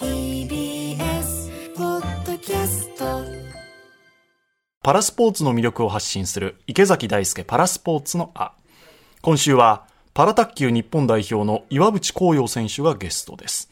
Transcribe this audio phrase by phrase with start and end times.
[0.00, 3.22] TBS ポッドキャスト
[4.82, 8.52] パラスポーツの魅力を発信する池崎大輔パラスポーツのあ。
[9.20, 9.84] 今週は
[10.14, 13.70] パラ卓球日本代表の岩渕幸洋選手がゲストです。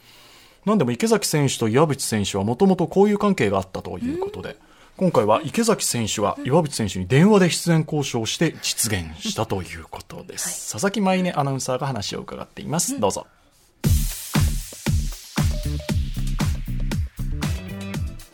[0.66, 4.59] なんでも池崎選手と岩渕選手はもともと交友関係があったということで、
[4.99, 10.73] 今回は池崎選手は岩渕選手に電話で出演交渉して実現したということです。
[10.73, 13.01] 佐々木舞音アナウンサーが話を伺っています。
[13.01, 13.27] どうぞ。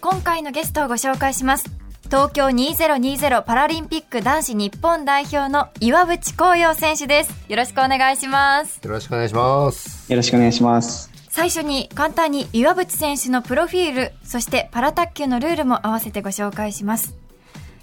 [0.04, 1.64] 今回のゲストをご紹介します。
[2.10, 7.32] 東京2020パラリンピック男子日本代表の岩渕幸洋選手です。
[7.48, 8.82] よろしくお願いします。
[8.84, 10.12] よろしくお願いします。
[10.12, 11.10] よろしくお願いします。
[11.30, 17.16] 最初に簡単に岩渕選手のプロフィールそしてパラ卓球のルールも合わせてご紹介します。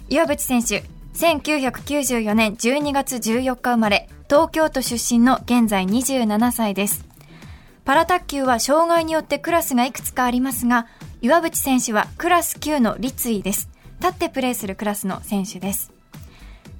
[0.08, 7.04] 岩渕選手1994年12月14日生まれ東京都出身の現在27歳です。
[7.84, 10.86] パラ卓球は障害によってクラスがいくつかありますが
[11.22, 13.68] 岩渕選手はクラス9の立位です。
[14.00, 15.92] 立ってプレーするクラスの選手です。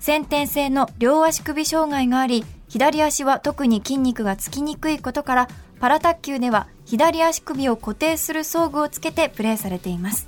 [0.00, 5.48] 先天性の両足首障害があり左足は特に筋肉がつきにくいことから
[5.78, 10.26] パラ卓球では左足首を固定する装具をつけてプレーされています。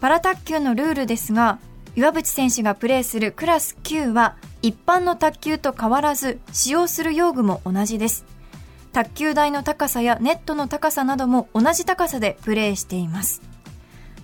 [0.00, 1.58] パラ卓球のルールですが
[1.96, 8.24] 岩渕選手がプレーするクラス9は一般の卓球と変わらず使用する用具も同じです。
[8.92, 13.40] 卓球台の高さやネットの高さなども同じ高さでプレーしています。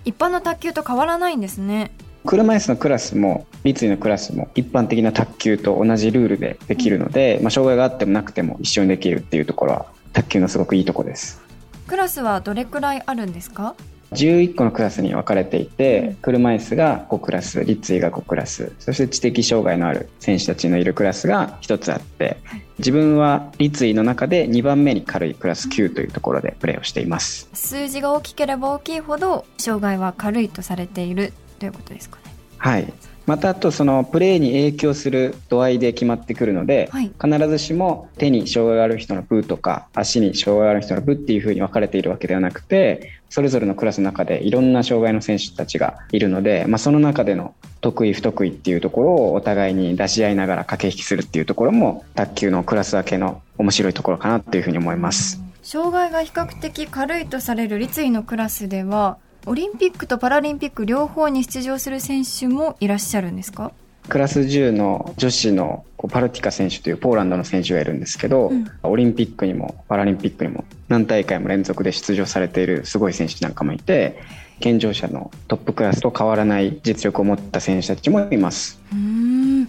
[0.03, 1.91] 一般の卓球と変わらないんですね。
[2.25, 11.41] 車椅子のクラスも立位のクラスも一般的な卓球と同じルールでできるので、まあ、障害があってもなくても一緒にできるっていうところは卓球のすごくいいところです。
[11.87, 13.75] クラスはどれくらいあるんですか？
[14.13, 22.37] 11個のクラスに分かれていて車椅子が5クラス立位が5クラスそして知的障害のある選手たちのいるクラスが1つあって
[22.79, 27.49] 自分は立位の中で2番目に軽いクラス9というところでプレーをしています。
[27.53, 32.33] 数字が大きければ大きいほど障害は軽いとされているということですかね。
[32.57, 32.93] はい
[33.27, 55.41] またあとそのプレーに影響する度合いで決まってくるので、はい必ずしも手に障害がある人の部とか足に障害がある人の部っていう風に分かれているわけではなくてそれぞれのクラスの中でいろんな障害の選手たちがいるので、まあ、その中での得意不得意っていうところをお互いに出し合いながら駆け引きするっていうところも卓球のクラス分けの面白いところかなっていうふうに思います。
[55.63, 59.17] 障害が比較的軽いとされる立位のクラスでは
[59.49, 63.71] オリンピックとパラリンピック両方に出場する選手もいらっしゃるんですか？
[64.09, 68.67] クラス10の女子のパルティカ選手というポーランドの選手がいるんですけど、うん。
[68.83, 74.21] オリンピックにもパラリンピックにも何大会も連続で出場されているすごい選手なんかもいて
[74.59, 78.81] 健常者のトップクラスと変わらない実力を持った選手たちもいます。
[78.91, 79.61] うーん。
[79.61, 79.67] い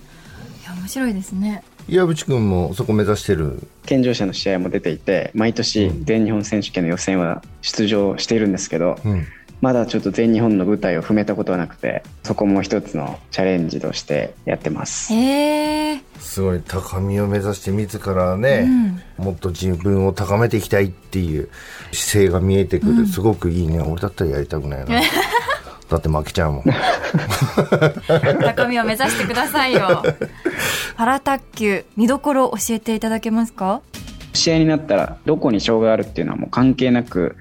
[0.67, 1.63] や面白いですね。
[1.89, 3.63] 岩渕君もそこ目指してる？
[3.87, 9.25] 健常者の試合も出ていて毎年全日本選手権の予選は出場しているんですけど、うん。
[9.61, 18.69] まだちょっと全日本の舞台を踏めたことはなくてそこも一つのチャレンジとしてやってますへえすごい高みを目指して自らね、
[19.17, 21.49] もっと自分を高めていきたいっていう
[21.93, 23.07] 姿勢が見えてくる。
[23.07, 23.81] すごくいいね。
[23.81, 25.01] 俺だったらやりたくないな。
[25.89, 26.65] だって負けちゃうもん。
[28.45, 30.03] 高みを目指してくださいよ
[30.97, 33.81] パラ卓球見どころ教えていただけますか？
[34.35, 37.37] 試合になったらどこに障害があるっていうのはもう関係なく、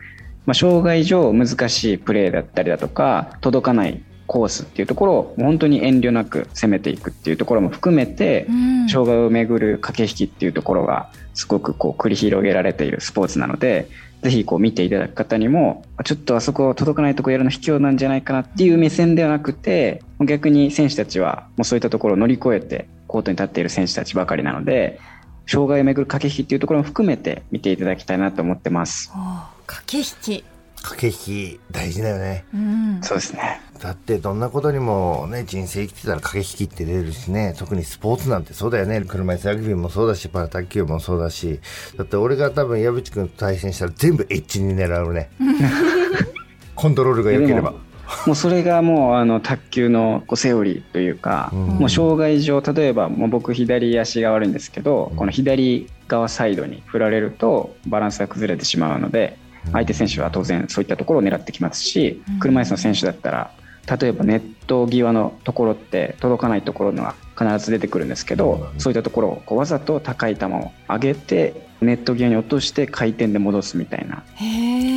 [0.47, 13.90] まあ、障害上難しいプレーだったりだとか届かないコースっていうところを本当に遠慮なく攻めていくっていうところも含めて、うん障害をめぐる駆け引きっていうところがすごくこう繰り広げられているスポーツなので
[14.22, 25.01] ぜひこう見ていただく方にもちょっとあそこ届かないとこやるの卑怯なんじゃないかなっていう目線ではなくて逆に選手たちはもうそういったところを乗り越えてコートに立っている選手たちばかりなので
[25.48, 29.12] 障害をめぐる駆け引きっていうところも含めて見ていただきたいなと思ってます。
[29.13, 30.44] おー駆け引き
[30.81, 32.46] 駆け引き大事だよね。
[32.54, 33.62] うんそうですね。
[33.81, 39.02] だってどんなことにもね、人生生きてたら駆け引きって出るしね、特にスポーツなんてそうだよね。
[39.02, 41.60] 車椅子ラグビーもそうだし、パラ卓球もそうだし、
[41.98, 45.30] だって俺が多分矢渕君と対戦したら全部エッジに狙うね。
[46.75, 47.74] コントロールが良ければ。
[48.25, 59.38] もうそれがもうあの卓球のこうセオリーというか、うんもう障害上例えばもう僕左足が悪いんですけど、この左側サイドに振られるとバランスが崩れてしまうので、
[59.72, 63.52] 相手選手は当然そういったところを狙ってきますし、車椅子の選手だったら
[64.00, 74.24] 例えばネット際のところって届かないところが必ず出てくるんですけど、そういったところをこうわざと高い球を上げてネット際に落として回転で戻すみたいな。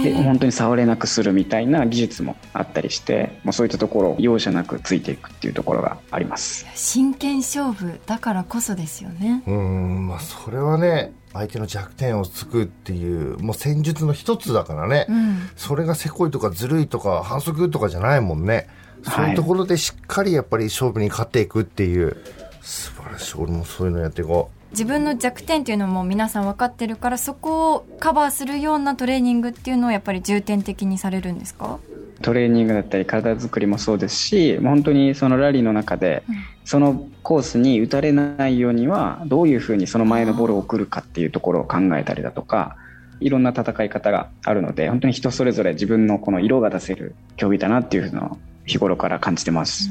[0.03, 6.67] で本当に触れなくするみたいな技術もあったりしてもうそういったところを容赦なくついていくっていうところがあります。
[6.75, 9.43] 真剣勝負だからこそですよね。
[9.47, 18.69] うんまあそれはね相手の弱点をつくっていうもう戦術の一つだからね、うん、それがせこいとかずるいとか反則とかじゃないもんね。
[19.03, 22.17] そういうところでしっかりやっぱり勝負に勝っていくっていう、
[22.61, 23.35] 素晴らしい。
[23.39, 24.61] 俺もそういうのやっていこう。
[24.73, 31.79] 自分の弱点っていうのも皆さん分かってるからそこをカバーするようなトレーニングっていうのをやっぱり重点的にされるんですか？
[32.23, 36.23] トレーニングだったり体作りもそうですし本当にそのラリーの中で、
[36.65, 42.77] そのコースに打たれないようにはどういうふうにその前のボールを送るかっていうところを考えたりだとか
[43.21, 49.91] いろんな戦い方があるので本当に人それぞれ自分のこの色が出せる競技だなっていうのを日頃から感じてます。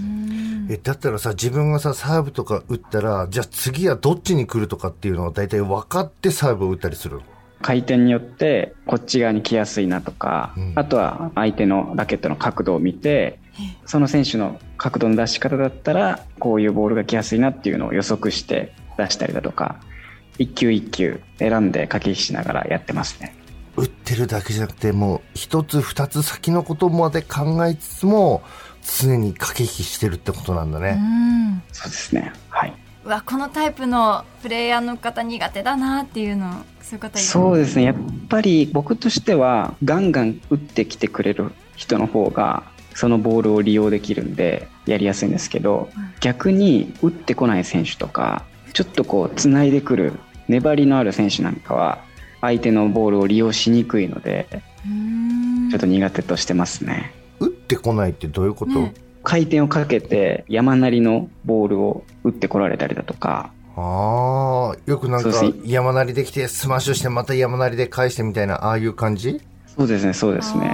[0.70, 7.22] え、だったらさ、自分がさ、サーブとか打ったら、じゃあ次はどっちに来るとかっていうのは大体分かってサーブを打ったりする
[7.62, 13.40] 回転によってこっち側に来やすいなとか、うん、あとは相手のラケットの角度を見て、
[13.86, 19.80] その選手の角度の出し方だったら、こういうボールが来やすいなっていうのを予測して出したりだとか、
[20.38, 23.36] 一球一球選んで駆け引きしながらやってますね。
[23.76, 28.42] 打ってるだけじゃなくて、もう一つ二つ先のことまで考えつつも、
[29.02, 30.98] 常に駆け引きしてるってことなんだね。
[31.72, 32.32] そうですね。
[32.50, 32.74] はい。
[33.06, 37.84] わこのタイプのプレイヤーの方苦手だなっていうのそういう方そうですね。
[37.84, 37.96] やっ
[38.28, 42.63] ぱり僕としてはガンガン打ってきてくれる人の方が
[42.94, 48.44] そのボールを利用できるんでやりやすいんですけど、うん、逆に打ってこない選手とか
[48.74, 50.13] ちょっとこうつないでくる
[50.48, 52.04] 粘りのある選手なんかは
[52.42, 54.48] 相手のボールを利用しにくいので
[55.69, 57.13] ちょっと苦手としてますね。
[57.40, 58.94] 打ってこないってどういうこと、ね、
[59.24, 63.51] 回転をかけて山なりのボールを打ってこられたりだとか。
[63.75, 65.31] ああ、よくなんか
[65.66, 69.42] 山なりできてスマッシュしてまた山なりで返してみたいな、ああいう感じ？
[69.68, 70.69] そうですね、そうですね。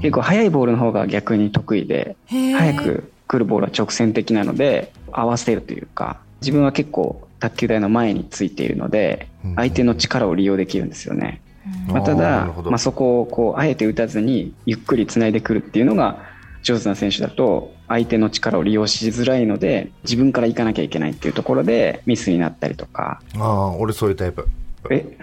[0.00, 11.40] 結構速いボールの方が逆に得意で、速く来るボールは直線的なので、合わせるというか、自分は結構卓球台の前についているので、相手の力を利用できるんですよね。
[11.86, 16.18] まあ、ただ、まあ、そこをこうあえて打たずにゆっくりつないでくるっていうのが
[16.62, 23.20] 上手な選手だと相手の力を利用しづらいので自分から行かなきゃいけないっていうところでミスになったりとか。
[23.36, 24.46] ああ俺そういうタイプ。
[24.90, 25.18] え？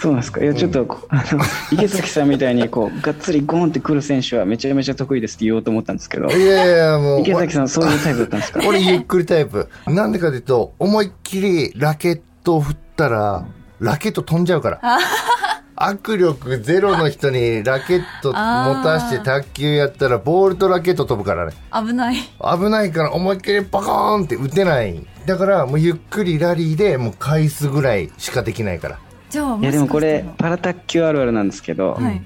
[0.00, 0.42] そうなんですか？
[0.42, 1.42] いやちょっと、うん、あの
[1.72, 6.28] 池崎さんみたいにこうがっつりゴンってくる選手はめちゃめちゃ得意ですって言おうと思ったんですけど。
[6.28, 8.60] いやいやもう池崎さんそういうタイプだったんですか？
[8.68, 9.68] 俺ゆっくりタイプ。
[9.86, 13.46] なんでかというと思いっきりラケットを振ったら
[13.80, 14.80] ラケット飛んじゃうから
[15.80, 18.34] 握力ゼロの人にラケット持
[18.82, 21.52] たして卓球やったらボールとラケット飛ぶからね。
[21.72, 22.16] 危ない。
[22.16, 25.06] 危ないから思いっきりパコーンって打てない。
[25.24, 28.98] だからもうゆっくりラリーでもう返すぐらいしかできないから。
[29.30, 32.22] じゃあいやでもこれパラ卓球あるあるなんですけど、はい、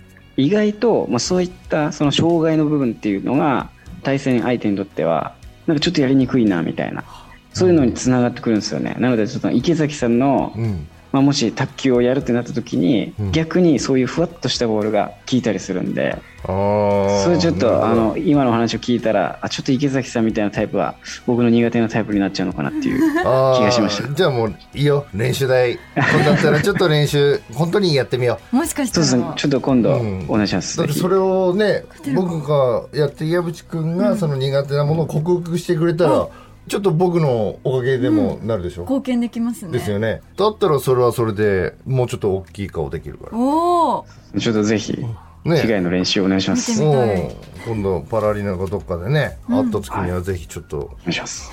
[0.47, 3.69] 意外と、まあ、そういったその障害の部分っていうのが
[4.03, 5.35] 対戦相手にとっては
[5.67, 7.05] なんかちょっとやりにくいなみたいな。
[7.53, 20.97] そういうのにつながってくるんですよね、なのでちょっと池崎さんの、うんまあ、もし卓球をやるってなった時に、うん、逆にそういうふわっとしたボールが効いたりするんで、それちょっとあの今の話を聞いたらあちょっと池崎さんみたいなタイプは
[21.27, 24.13] 僕の苦手なタイプになっちゃうのかなっていう気がしました。
[24.13, 25.07] じゃあもういいよ。
[25.15, 25.79] 練習台。
[25.95, 28.57] だったら ちょっと練習本当にやってみよう。
[28.57, 29.07] もしかしたら。
[29.07, 29.35] そうですね。
[29.37, 29.91] ちょっと今度
[30.29, 31.85] お願いします、うん、それをね
[32.15, 36.29] 僕がやって岩渕君がその苦手なものを克服してくれたら、うん
[36.69, 39.73] ちょっと僕のおかげでもなるでしょ、うん、貢献できますね。
[39.73, 40.23] ですよね。
[40.37, 43.37] だったらそれはそれでもうちょっと大きい顔できるから。
[43.37, 44.07] おお
[44.39, 45.05] ちょっとぜひ
[45.45, 46.81] ね、被害の練習お願いします。
[46.81, 51.53] 今度パラリナかどっかでね、うん、会った時にはぜひちょっと、はい、お願いします。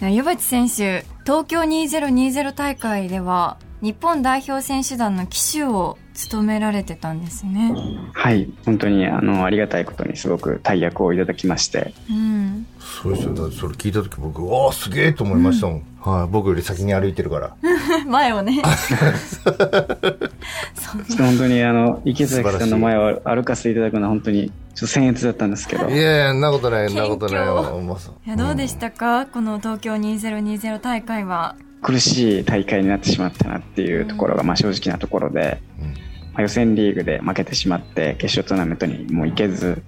[0.00, 0.14] はい。
[0.16, 7.74] 岩渕選手、東京2020大会では日本代表選手団の旗手を務められてたんですね。
[8.12, 11.94] はい、本当にあのありがたいことにすごく大役をいただきまして。
[12.10, 12.66] うん。
[12.78, 13.34] そうですよ。
[13.34, 15.76] だそれ聞いた時僕、わあすげえと思いましたもん。
[16.04, 17.56] うん、はい、僕より先に歩いてるから。
[18.06, 18.60] 前をね。
[21.16, 25.88] 本当にあの池崎さんの前を歩かせていただくのは本当にちょっと僭越だったんですけど。
[25.88, 27.88] いやいや、んなことない、んなことないよ。
[28.26, 31.56] いや、どうでしたか、うん、この東京2020大会は。
[31.82, 35.62] 苦しい大会になってしまったなっていうところが、まあ、正直なところで、
[36.32, 39.82] まあ、予選リーグで負けてしまって決勝トーナメントにも行けず、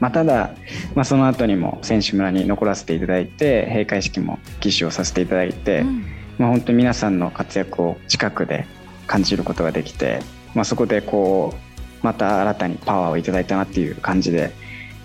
[0.00, 0.54] まあ、ただ、
[0.94, 6.04] まあ、その後にも選手村に残らせていただいて閉会式も騎手をさせていただいて、うん、
[6.38, 8.66] まあ、本当に皆さんの活躍を近くで
[9.06, 10.20] 感じることができて、
[10.54, 14.52] まあ、そこでこうまた新たにパワーをいただいたなっていう感じで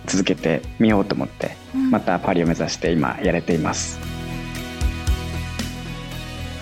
[0.05, 1.55] 続けてみようと思って、
[1.91, 4.08] またパリを目指して今やれています。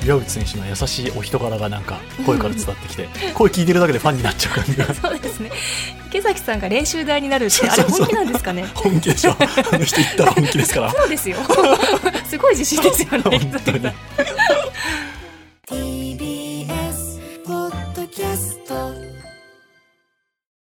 [0.08, 4.86] 岩渕選手の優しいお人柄がなんか声から伝わってきて、 声聞いてるだけでファンになっちゃう感じが。
[4.94, 5.52] そうですね。
[6.08, 8.66] 池崎さんが練習台になるってあれ本気なんですかね？
[8.74, 9.32] 本気でしょ。
[9.74, 10.92] あの人言ったら本気ですから。
[10.96, 11.38] そうですよ。
[12.30, 13.94] すごい自信ですよね